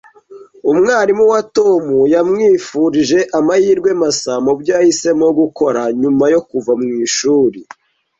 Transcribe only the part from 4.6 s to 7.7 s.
yahisemo gukora nyuma yo kuva mwishuri.